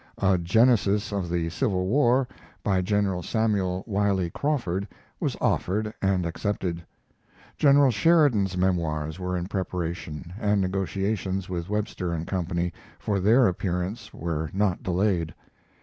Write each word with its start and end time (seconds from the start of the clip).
A 0.17 0.39
Genesis 0.39 1.11
of 1.13 1.29
the 1.29 1.47
Civil 1.49 1.85
War, 1.85 2.27
by 2.63 2.81
Gen. 2.81 3.21
Samuel 3.21 3.83
Wylie 3.85 4.31
Crawford, 4.31 4.87
was 5.19 5.37
offered 5.39 5.93
and 6.01 6.25
accepted. 6.25 6.83
General 7.55 7.91
Sheridan's 7.91 8.57
Memoirs 8.57 9.19
were 9.19 9.37
in 9.37 9.45
preparation, 9.45 10.33
and 10.41 10.59
negotiations 10.59 11.49
with 11.49 11.69
Webster 11.69 12.19
& 12.25 12.25
Co. 12.25 12.45
for 12.97 13.19
their 13.19 13.45
appearance 13.47 14.11
were 14.11 14.49
not 14.53 14.81
delayed. 14.81 15.35